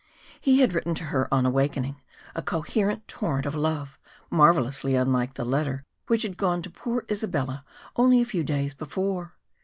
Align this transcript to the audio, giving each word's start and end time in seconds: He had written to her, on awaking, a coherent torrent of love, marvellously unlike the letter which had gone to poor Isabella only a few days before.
He 0.39 0.61
had 0.61 0.73
written 0.73 0.95
to 0.95 1.03
her, 1.03 1.31
on 1.31 1.45
awaking, 1.45 2.01
a 2.33 2.41
coherent 2.41 3.07
torrent 3.07 3.45
of 3.45 3.53
love, 3.53 3.99
marvellously 4.31 4.95
unlike 4.95 5.35
the 5.35 5.45
letter 5.45 5.85
which 6.07 6.23
had 6.23 6.37
gone 6.37 6.63
to 6.63 6.71
poor 6.71 7.05
Isabella 7.07 7.63
only 7.95 8.19
a 8.19 8.25
few 8.25 8.43
days 8.43 8.73
before. 8.73 9.35